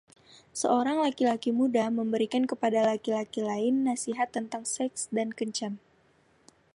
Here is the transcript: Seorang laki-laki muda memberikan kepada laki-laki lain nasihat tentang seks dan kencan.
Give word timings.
Seorang 0.61 0.97
laki-laki 1.05 1.49
muda 1.59 1.85
memberikan 1.99 2.43
kepada 2.51 2.79
laki-laki 2.89 3.39
lain 3.49 3.75
nasihat 3.87 4.27
tentang 4.35 4.63
seks 4.73 5.01
dan 5.17 5.29
kencan. 5.37 5.73